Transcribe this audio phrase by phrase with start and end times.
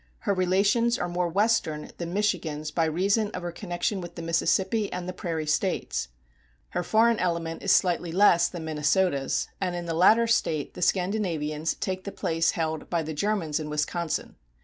[0.21, 4.91] Her relations are more Western than Michigan's by reason of her connection with the Mississippi
[4.91, 6.07] and the prairie States.
[6.69, 11.75] Her foreign element is slightly less than Minnesota's, and in the latter State the Scandinavians
[11.75, 14.37] take the place held by the Germans in Wisconsin.